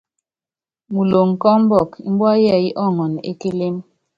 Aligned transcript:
Muloŋ 0.93 1.29
kɔ 1.41 1.47
ɔmbɔk, 1.57 1.91
mbua 2.11 2.31
yɛɛyɛ́ 2.43 2.75
ɔɔŋɔn 2.83 3.13
e 3.29 3.31
kélém. 3.41 3.75